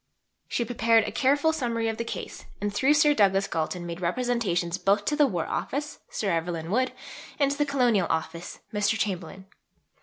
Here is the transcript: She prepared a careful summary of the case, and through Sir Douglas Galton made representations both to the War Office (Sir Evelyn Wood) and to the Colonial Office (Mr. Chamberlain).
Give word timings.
She 0.47 0.65
prepared 0.65 1.03
a 1.07 1.11
careful 1.11 1.53
summary 1.53 1.87
of 1.87 1.97
the 1.97 2.03
case, 2.03 2.45
and 2.59 2.73
through 2.73 2.95
Sir 2.95 3.13
Douglas 3.13 3.45
Galton 3.47 3.85
made 3.85 4.01
representations 4.01 4.79
both 4.79 5.05
to 5.05 5.15
the 5.15 5.27
War 5.27 5.45
Office 5.45 5.99
(Sir 6.09 6.31
Evelyn 6.31 6.71
Wood) 6.71 6.91
and 7.37 7.51
to 7.51 7.57
the 7.59 7.67
Colonial 7.67 8.07
Office 8.09 8.61
(Mr. 8.73 8.97
Chamberlain). 8.97 9.45